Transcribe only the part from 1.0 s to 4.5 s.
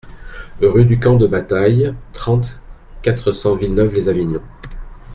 de Bataille, trente, quatre cents Villeneuve-lès-Avignon